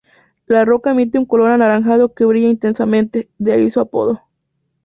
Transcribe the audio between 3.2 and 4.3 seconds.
de ahí su apodo.